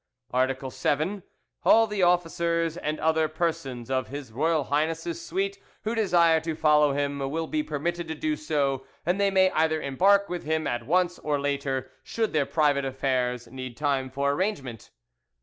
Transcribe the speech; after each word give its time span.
"Art. 0.31 0.49
7. 0.73 1.21
All 1.63 1.85
the 1.85 2.01
officers 2.01 2.75
and 2.75 2.99
other 2.99 3.27
persons 3.27 3.91
of 3.91 4.07
His 4.07 4.31
Royal 4.31 4.63
Highness' 4.63 5.23
suite 5.23 5.61
who 5.83 5.93
desire 5.93 6.39
to 6.39 6.55
follow 6.55 6.93
him 6.93 7.19
will 7.19 7.45
be 7.45 7.61
permitted 7.61 8.07
to 8.07 8.15
do 8.15 8.35
so, 8.35 8.83
and 9.05 9.21
they 9.21 9.29
may 9.29 9.51
either 9.51 9.79
embark 9.79 10.27
with 10.27 10.41
him 10.41 10.65
at 10.65 10.87
once 10.87 11.19
or 11.19 11.39
later, 11.39 11.91
should 12.01 12.33
their 12.33 12.47
private 12.47 12.83
affairs 12.83 13.45
need 13.45 13.77
time 13.77 14.09
for 14.09 14.31
arrangement. 14.31 14.89